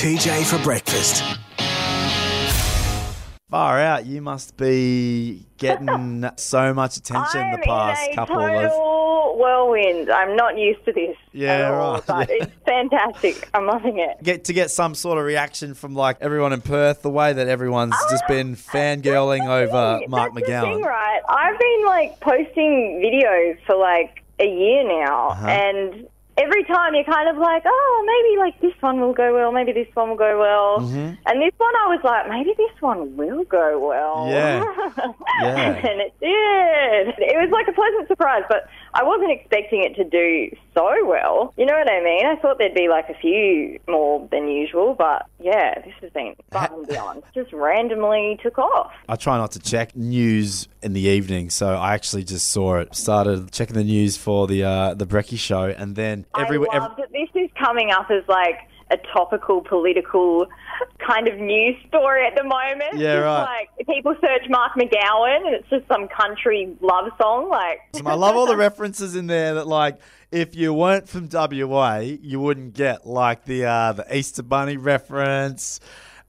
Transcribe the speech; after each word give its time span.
TJ 0.00 0.46
for 0.46 0.62
breakfast. 0.64 1.22
Far 3.50 3.78
out, 3.80 4.06
you 4.06 4.22
must 4.22 4.56
be 4.56 5.44
getting 5.58 6.24
so 6.36 6.72
much 6.72 6.96
attention 6.96 7.40
I'm 7.42 7.52
the 7.52 7.58
past 7.66 8.06
in 8.06 8.12
a 8.12 8.16
couple 8.16 8.36
total 8.36 8.60
of. 9.34 9.38
whirlwind. 9.38 10.08
I'm 10.10 10.36
not 10.36 10.56
used 10.56 10.84
to 10.86 10.92
this. 10.92 11.16
Yeah, 11.32 11.52
at 11.68 11.74
all, 11.74 11.92
right, 11.94 12.06
But 12.06 12.28
yeah. 12.30 12.36
it's 12.44 12.52
fantastic. 12.64 13.50
I'm 13.52 13.66
loving 13.66 13.98
it. 13.98 14.22
Get 14.22 14.44
to 14.44 14.52
get 14.54 14.70
some 14.70 14.94
sort 14.94 15.18
of 15.18 15.24
reaction 15.24 15.74
from 15.74 15.94
like 15.94 16.16
everyone 16.22 16.52
in 16.54 16.62
Perth, 16.62 17.02
the 17.02 17.10
way 17.10 17.32
that 17.34 17.48
everyone's 17.48 17.96
just 18.10 18.26
been 18.26 18.54
fangirling 18.56 19.46
over 19.48 20.00
Mark 20.08 20.32
That's 20.34 20.46
The 20.46 20.52
thing, 20.52 20.80
McGowan. 20.80 20.84
right? 20.84 21.20
I've 21.28 21.58
been 21.58 21.84
like 21.86 22.20
posting 22.20 23.02
videos 23.04 23.58
for 23.66 23.76
like 23.76 24.22
a 24.38 24.46
year 24.46 24.84
now, 25.04 25.28
Uh-huh. 25.30 25.46
and 25.48 26.06
every 26.42 26.64
time 26.64 26.94
you're 26.94 27.04
kind 27.04 27.28
of 27.28 27.36
like, 27.36 27.62
oh, 27.66 28.04
maybe 28.06 28.38
like 28.38 28.60
this 28.60 28.80
one 28.82 29.00
will 29.00 29.12
go 29.12 29.34
well, 29.34 29.52
maybe 29.52 29.72
this 29.72 29.88
one 29.94 30.08
will 30.10 30.16
go 30.16 30.38
well, 30.38 30.80
Mm-hmm. 30.80 31.14
and 31.26 31.42
this 31.42 31.52
one 31.58 31.74
I 31.76 31.86
was 31.94 32.00
like, 32.04 32.28
maybe 32.28 32.52
this 32.56 32.80
one 32.80 33.16
will 33.16 33.44
go 33.44 33.78
well. 33.88 34.26
Yeah. 34.28 34.64
Yeah. 35.42 35.74
and 35.74 36.00
it 36.02 36.12
did. 36.20 37.14
It 37.18 37.36
was 37.40 37.48
like 37.50 37.66
a 37.68 37.72
pleasant 37.72 38.08
surprise, 38.08 38.42
but 38.48 38.68
I 38.92 39.02
wasn't 39.04 39.30
expecting 39.32 39.82
it 39.82 39.94
to 39.96 40.04
do 40.04 40.54
so 40.74 41.06
well. 41.06 41.54
You 41.56 41.64
know 41.64 41.72
what 41.72 41.90
I 41.90 42.02
mean? 42.02 42.26
I 42.26 42.36
thought 42.36 42.58
there'd 42.58 42.74
be 42.74 42.88
like 42.88 43.08
a 43.08 43.14
few 43.14 43.78
more 43.88 44.28
than 44.30 44.48
usual, 44.48 44.94
but 44.98 45.26
yeah, 45.38 45.80
this 45.82 45.94
has 46.02 46.10
been 46.10 46.34
above 46.50 46.72
and 46.78 46.86
beyond. 46.88 47.22
Just 47.34 47.52
randomly 47.54 48.38
took 48.42 48.58
off. 48.58 48.92
I 49.08 49.16
try 49.16 49.38
not 49.38 49.52
to 49.52 49.60
check 49.60 49.96
news 49.96 50.68
in 50.82 50.92
the 50.92 51.00
evening, 51.02 51.48
so 51.48 51.74
I 51.74 51.94
actually 51.94 52.24
just 52.24 52.48
saw 52.48 52.76
it. 52.78 52.94
Started 52.94 53.50
checking 53.52 53.74
the 53.76 53.84
news 53.84 54.16
for 54.18 54.46
the 54.46 54.64
uh, 54.64 54.94
the 54.94 55.06
Brecky 55.06 55.38
show, 55.38 55.64
and 55.64 55.96
then 55.96 56.26
every, 56.38 56.58
I 56.70 56.78
love 56.78 56.96
that 56.96 57.12
this 57.12 57.28
is 57.34 57.50
coming 57.58 57.90
up 57.90 58.10
as 58.10 58.22
like 58.28 58.68
a 58.90 58.96
topical 59.12 59.60
political 59.60 60.46
kind 61.06 61.28
of 61.28 61.38
news 61.38 61.76
story 61.88 62.26
at 62.26 62.34
the 62.36 62.42
moment. 62.42 62.94
Yeah, 62.94 63.16
Just 63.16 63.24
right. 63.24 63.66
Like 63.78 63.86
people 63.86 64.14
search 64.20 64.48
Mark 64.48 64.72
McGowan 64.72 65.46
and 65.46 65.54
it's 65.54 65.68
just 65.68 65.86
some 65.88 66.08
country 66.08 66.76
love 66.80 67.10
song. 67.20 67.48
Like 67.48 67.80
I 68.04 68.14
love 68.14 68.36
all 68.36 68.46
the 68.46 68.56
references 68.56 69.14
in 69.14 69.26
there 69.26 69.54
that 69.54 69.66
like 69.66 69.98
if 70.32 70.54
you 70.54 70.74
weren't 70.74 71.08
from 71.08 71.28
WA, 71.30 71.98
you 71.98 72.40
wouldn't 72.40 72.74
get 72.74 73.06
like 73.06 73.44
the 73.44 73.64
uh, 73.64 73.92
the 73.92 74.16
Easter 74.16 74.42
Bunny 74.42 74.76
reference. 74.76 75.80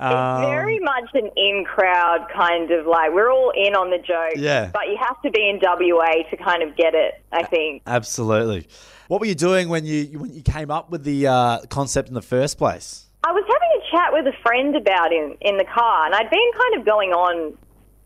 It's 0.00 0.06
Um, 0.14 0.40
very 0.42 0.78
much 0.78 1.10
an 1.12 1.30
in 1.36 1.64
crowd 1.66 2.26
kind 2.34 2.70
of 2.70 2.86
like 2.86 3.12
we're 3.12 3.30
all 3.30 3.52
in 3.54 3.74
on 3.74 3.90
the 3.90 3.98
joke. 3.98 4.32
Yeah. 4.36 4.70
But 4.72 4.88
you 4.88 4.96
have 4.98 5.20
to 5.22 5.30
be 5.30 5.48
in 5.48 5.58
WA 5.62 6.22
to 6.30 6.36
kind 6.38 6.62
of 6.62 6.74
get 6.74 6.94
it, 6.94 7.22
I 7.32 7.42
think. 7.42 7.82
Absolutely. 7.86 8.66
What 9.08 9.20
were 9.20 9.26
you 9.26 9.34
doing 9.34 9.68
when 9.68 9.84
you 9.84 10.18
when 10.18 10.32
you 10.32 10.42
came 10.42 10.70
up 10.70 10.90
with 10.90 11.04
the 11.04 11.26
uh, 11.26 11.58
concept 11.68 12.08
in 12.08 12.14
the 12.14 12.22
first 12.22 12.56
place? 12.56 13.06
I 13.24 13.32
was 13.32 13.44
having 13.46 13.68
a 13.76 13.90
chat 13.90 14.12
with 14.12 14.26
a 14.34 14.36
friend 14.42 14.74
about 14.74 15.12
him 15.12 15.36
in 15.42 15.58
the 15.58 15.64
car, 15.64 16.06
and 16.06 16.14
I'd 16.14 16.30
been 16.30 16.50
kind 16.58 16.80
of 16.80 16.86
going 16.86 17.10
on 17.10 17.52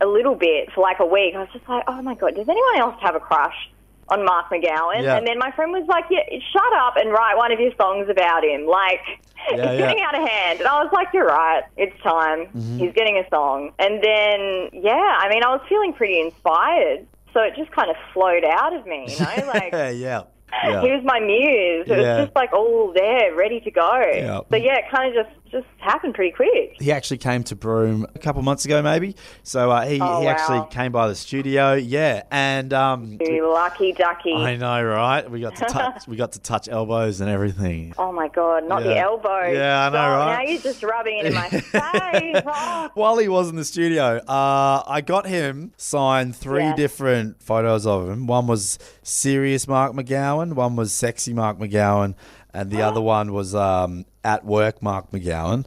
a 0.00 0.06
little 0.06 0.34
bit 0.34 0.72
for 0.74 0.80
like 0.80 0.98
a 0.98 1.06
week. 1.06 1.34
I 1.36 1.40
was 1.40 1.48
just 1.52 1.68
like, 1.68 1.84
oh 1.86 2.02
my 2.02 2.14
God, 2.14 2.34
does 2.34 2.48
anyone 2.48 2.78
else 2.78 2.96
have 3.00 3.14
a 3.14 3.20
crush 3.20 3.70
on 4.08 4.24
Mark 4.24 4.50
McGowan? 4.50 5.02
Yeah. 5.02 5.16
And 5.16 5.26
then 5.26 5.38
my 5.38 5.50
friend 5.52 5.72
was 5.72 5.86
like, 5.88 6.04
yeah, 6.10 6.20
shut 6.52 6.72
up 6.78 6.96
and 6.96 7.10
write 7.10 7.36
one 7.36 7.52
of 7.52 7.60
your 7.60 7.72
songs 7.76 8.08
about 8.08 8.44
him. 8.44 8.66
Like, 8.66 9.00
Yeah, 9.48 9.70
it's 9.70 9.78
yeah. 9.80 9.86
getting 9.86 10.02
out 10.02 10.20
of 10.20 10.28
hand. 10.28 10.58
And 10.58 10.68
I 10.68 10.82
was 10.82 10.92
like, 10.92 11.08
you're 11.14 11.26
right, 11.26 11.62
it's 11.76 11.96
time. 12.02 12.46
Mm-hmm. 12.46 12.78
He's 12.78 12.92
getting 12.94 13.16
a 13.16 13.28
song. 13.30 13.70
And 13.78 14.02
then, 14.02 14.70
yeah, 14.72 15.18
I 15.20 15.28
mean, 15.28 15.44
I 15.44 15.50
was 15.50 15.60
feeling 15.68 15.92
pretty 15.92 16.20
inspired. 16.20 17.06
So 17.32 17.42
it 17.42 17.54
just 17.56 17.70
kind 17.70 17.88
of 17.88 17.96
flowed 18.12 18.44
out 18.44 18.72
of 18.74 18.86
me, 18.86 19.06
you 19.08 19.20
know? 19.20 19.46
Like, 19.46 19.70
yeah, 20.62 20.80
he 20.82 20.90
was 20.90 21.02
my 21.04 21.20
muse. 21.20 21.86
It 21.86 21.96
was 21.96 22.24
just 22.24 22.34
like 22.34 22.52
all 22.52 22.92
there, 22.92 23.36
ready 23.36 23.60
to 23.60 23.70
go. 23.70 23.88
So 24.50 24.56
yeah, 24.56 24.78
it 24.78 24.84
kind 24.90 25.16
of 25.16 25.24
just 25.26 25.45
just 25.60 25.66
happened 25.78 26.14
pretty 26.14 26.32
quick. 26.34 26.74
He 26.78 26.92
actually 26.92 27.18
came 27.18 27.42
to 27.44 27.56
Broome 27.56 28.06
a 28.14 28.18
couple 28.18 28.42
months 28.42 28.64
ago, 28.64 28.82
maybe. 28.82 29.16
So 29.42 29.70
uh, 29.70 29.86
he, 29.86 30.00
Oh, 30.00 30.20
he 30.20 30.26
wow. 30.26 30.30
actually 30.32 30.66
came 30.70 30.92
by 30.92 31.08
the 31.08 31.14
studio. 31.14 31.74
Yeah, 31.74 32.22
and 32.30 32.72
um, 32.72 33.18
You 33.20 33.50
lucky 33.52 33.92
ducky. 33.92 34.34
I 34.34 34.56
know, 34.56 34.82
right? 34.84 35.30
We 35.30 35.40
got 35.40 35.56
to 35.56 35.64
touch. 35.68 36.06
we 36.06 36.16
got 36.16 36.32
to 36.32 36.40
touch 36.40 36.68
elbows 36.68 37.20
and 37.20 37.30
everything. 37.30 37.94
Oh 37.98 38.12
my 38.12 38.28
god, 38.28 38.68
not 38.68 38.82
the 38.82 38.90
Yeah. 38.90 39.04
elbow. 39.04 39.46
Yeah, 39.46 39.86
I 39.86 39.90
know, 39.90 39.98
Oh, 39.98 40.26
right? 40.26 40.44
Now 40.44 40.50
you're 40.52 40.60
just 40.62 40.82
rubbing 40.82 41.18
it 41.18 41.26
in 41.26 41.34
my 41.34 41.48
face. 41.50 42.42
Oh. 42.46 42.90
While 42.94 43.18
he 43.18 43.28
was 43.28 43.48
in 43.48 43.56
the 43.56 43.64
studio, 43.64 44.16
uh, 44.28 44.82
I 44.86 45.00
got 45.00 45.26
him 45.26 45.72
signed 45.76 46.36
three 46.36 46.72
different 46.74 47.42
photos 47.42 47.86
of 47.86 48.08
him. 48.08 48.26
One 48.26 48.46
was 48.46 48.78
serious 49.02 49.66
Mark 49.66 49.92
McGowan, 49.94 50.52
one 50.54 50.76
was 50.76 50.92
sexy 50.92 51.32
Mark 51.32 51.58
McGowan, 51.58 52.14
and 52.56 52.70
the 52.70 52.82
other 52.82 53.00
one 53.00 53.32
was 53.32 53.54
um, 53.54 54.04
at 54.24 54.44
work 54.44 54.82
Mark 54.82 55.10
McGowan. 55.12 55.66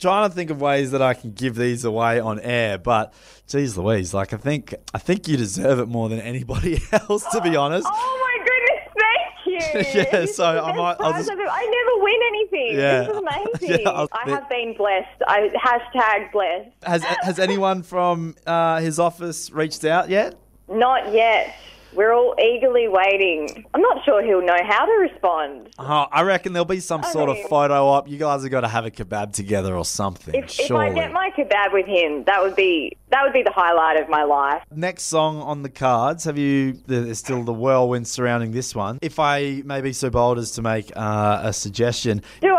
Trying 0.00 0.30
to 0.30 0.34
think 0.34 0.50
of 0.50 0.60
ways 0.62 0.92
that 0.92 1.02
I 1.02 1.12
can 1.12 1.32
give 1.32 1.54
these 1.56 1.84
away 1.84 2.18
on 2.20 2.40
air, 2.40 2.78
but 2.78 3.12
geez 3.46 3.76
Louise, 3.76 4.14
like 4.14 4.32
I 4.32 4.38
think 4.38 4.74
I 4.94 4.98
think 4.98 5.28
you 5.28 5.36
deserve 5.36 5.78
it 5.78 5.88
more 5.88 6.08
than 6.08 6.20
anybody 6.20 6.80
else, 6.92 7.24
to 7.32 7.40
be 7.42 7.54
honest. 7.54 7.86
Oh 7.90 8.26
my 8.26 8.44
goodness, 8.48 8.94
thank 8.98 9.46
you. 9.46 10.00
Yeah, 10.02 10.20
This 10.22 10.36
so 10.36 10.44
I 10.46 10.72
might- 10.74 10.96
I'll 11.00 11.12
just- 11.12 11.30
I 11.30 11.34
never 11.34 12.02
win 12.02 12.20
anything. 12.28 12.78
Yeah. 12.78 13.00
This 13.00 13.08
is 13.10 13.16
amazing. 13.68 13.80
Yeah, 13.84 14.06
I 14.12 14.30
have 14.30 14.48
been 14.48 14.74
blessed. 14.74 15.22
I 15.28 15.50
hashtag 15.62 16.32
blessed. 16.32 16.70
Has 16.84 17.04
has 17.04 17.38
anyone 17.38 17.82
from 17.82 18.36
uh, 18.46 18.80
his 18.80 18.98
office 18.98 19.50
reached 19.50 19.84
out 19.84 20.08
yet? 20.08 20.34
Not 20.66 21.12
yet. 21.12 21.54
We're 21.92 22.12
all 22.12 22.34
eagerly 22.38 22.88
waiting. 22.88 23.64
I'm 23.74 23.80
not 23.80 24.04
sure 24.04 24.22
he'll 24.22 24.44
know 24.44 24.58
how 24.66 24.86
to 24.86 24.92
respond. 24.92 25.68
Oh, 25.78 26.06
I 26.10 26.22
reckon 26.22 26.52
there'll 26.52 26.64
be 26.64 26.80
some 26.80 27.02
sort 27.02 27.28
of 27.28 27.38
photo 27.48 27.86
op. 27.86 28.08
You 28.08 28.18
guys 28.18 28.42
have 28.42 28.50
got 28.50 28.60
to 28.62 28.68
have 28.68 28.86
a 28.86 28.90
kebab 28.90 29.32
together 29.32 29.74
or 29.76 29.84
something. 29.84 30.34
If, 30.34 30.44
if 30.44 30.50
surely. 30.50 30.90
I 30.90 30.92
get 30.94 31.12
my 31.12 31.30
kebab 31.36 31.72
with 31.72 31.86
him, 31.86 32.24
that 32.24 32.42
would 32.42 32.56
be 32.56 32.96
that 33.10 33.24
would 33.24 33.32
be 33.32 33.42
the 33.42 33.52
highlight 33.52 34.00
of 34.00 34.08
my 34.08 34.22
life. 34.22 34.62
Next 34.70 35.04
song 35.04 35.40
on 35.42 35.62
the 35.62 35.68
cards. 35.68 36.24
Have 36.24 36.38
you? 36.38 36.74
There's 36.86 37.18
still 37.18 37.42
the 37.42 37.52
whirlwind 37.52 38.06
surrounding 38.06 38.52
this 38.52 38.74
one. 38.74 38.98
If 39.02 39.18
I 39.18 39.62
may 39.64 39.80
be 39.80 39.92
so 39.92 40.10
bold 40.10 40.38
as 40.38 40.52
to 40.52 40.62
make 40.62 40.92
uh, 40.96 41.40
a 41.42 41.52
suggestion, 41.52 42.22
Do 42.40 42.49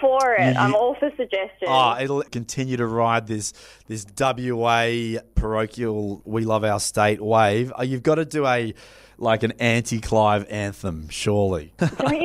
for 0.00 0.34
it. 0.34 0.54
You- 0.54 0.60
I'm 0.60 0.74
all 0.74 0.94
for 0.94 1.10
suggestions. 1.16 1.68
oh, 1.68 1.96
it'll 2.00 2.22
continue 2.22 2.76
to 2.76 2.86
ride 2.86 3.26
this 3.26 3.52
this 3.86 4.04
WA 4.18 5.20
parochial 5.34 6.22
"We 6.24 6.44
Love 6.44 6.64
Our 6.64 6.80
State" 6.80 7.20
wave. 7.20 7.72
Uh, 7.78 7.82
you've 7.82 8.02
got 8.02 8.16
to 8.16 8.24
do 8.24 8.46
a 8.46 8.74
like 9.18 9.42
an 9.42 9.52
anti-Clive 9.58 10.46
anthem, 10.48 11.08
surely. 11.08 11.72
Don't 11.78 11.90
you 11.92 11.98
reckon 11.98 12.22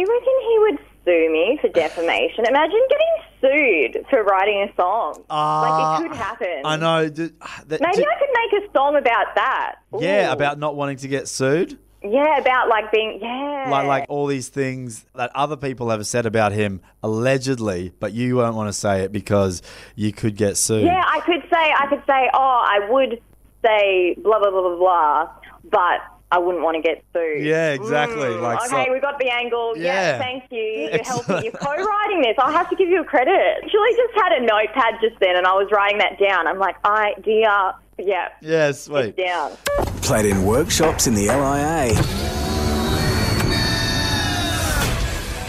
he 0.48 0.58
would 0.60 0.80
sue 1.06 1.30
me 1.32 1.58
for 1.62 1.68
defamation? 1.70 2.46
Imagine 2.46 2.80
getting 2.90 3.08
sued 3.94 4.06
for 4.10 4.24
writing 4.24 4.70
a 4.70 4.76
song. 4.76 5.14
like 5.14 5.20
it 5.20 5.26
ah, 5.30 6.00
could 6.02 6.16
happen. 6.16 6.62
I 6.64 6.78
know. 6.78 7.10
d- 7.10 7.32
ah, 7.42 7.62
that- 7.68 7.82
Maybe 7.82 8.06
I 8.06 8.20
could 8.20 8.30
make 8.54 8.64
a 8.64 8.72
song 8.74 8.96
about 8.96 9.36
that. 9.36 9.76
yeah, 10.00 10.32
about 10.32 10.60
not 10.60 10.76
wanting 10.76 10.98
to 10.98 11.08
get 11.08 11.28
sued. 11.28 11.78
Yeah, 12.04 12.38
about 12.38 12.68
like 12.70 12.92
being 12.92 13.20
yeah, 13.22 13.68
like 13.70 13.88
like 13.88 14.06
all 14.10 14.28
these 14.28 14.50
things 14.50 15.06
that 15.16 15.32
other 15.36 15.56
people 15.56 15.90
have 15.90 16.06
said 16.06 16.26
about 16.26 16.52
him 16.52 16.82
allegedly, 17.02 17.92
but 18.00 18.14
you 18.14 18.36
won't 18.38 18.56
want 18.56 18.68
to 18.70 18.74
say 18.74 19.02
it 19.04 19.12
because 19.12 19.62
you 19.96 20.12
could 20.12 20.36
get 20.36 20.58
sued. 20.58 20.84
yeah. 20.84 21.04
I 21.08 21.20
could 21.22 21.42
say 21.44 21.74
I 21.78 21.88
could 21.90 22.04
say 22.08 22.30
oh 22.34 22.66
I 22.68 22.88
would 22.90 23.22
say 23.64 24.16
blah 24.22 24.40
blah 24.40 24.52
blah 24.52 24.62
blah 24.62 24.78
blah, 24.78 25.30
but 25.72 26.00
I 26.32 26.40
wouldn't 26.40 26.64
want 26.64 26.76
to 26.76 26.82
get 26.82 27.04
sued. 27.14 27.46
Yeah, 27.46 27.74
exactly. 27.74 28.18
Mm, 28.30 28.42
like, 28.42 28.60
okay, 28.66 28.86
so- 28.88 28.92
we 28.94 29.00
got 29.00 29.20
the 29.20 29.30
angle. 29.30 29.78
Yeah. 29.78 29.84
Yeah, 29.84 30.18
thank 30.18 30.44
you. 30.52 30.60
You're 30.92 31.04
helping. 31.04 31.44
You're 31.44 31.52
co-writing 31.54 32.22
this. 32.24 32.36
I'll 32.40 32.52
have 32.52 32.70
to 32.72 32.76
give 32.76 32.90
you 32.90 33.02
a 33.02 33.06
credit. 33.06 33.34
Actually, 33.64 33.92
just 33.96 34.16
had 34.16 34.32
a 34.34 34.42
notepad 34.42 34.96
just 35.00 35.20
then, 35.20 35.36
and 35.36 35.46
I 35.46 35.54
was 35.54 35.70
writing 35.72 36.00
that 36.00 36.18
down. 36.20 36.48
I'm 36.48 36.58
like, 36.58 36.76
I 36.84 37.14
dear, 37.24 37.74
yeah, 37.98 38.30
Yeah, 38.42 38.72
sweet. 38.72 39.16
down. 39.18 39.52
Played 40.02 40.26
in 40.26 40.46
workshops 40.46 41.08
in 41.08 41.14
the 41.14 41.28
LIA. 41.28 41.94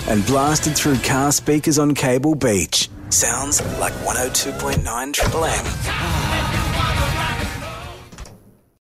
And 0.07 0.25
blasted 0.27 0.77
through 0.77 0.99
car 0.99 1.33
speakers 1.33 1.79
on 1.79 1.95
Cable 1.95 2.35
Beach. 2.35 2.91
Sounds 3.09 3.61
like 3.79 3.93
102.9 4.05 5.13
Triple 5.15 5.45
M. 5.45 5.65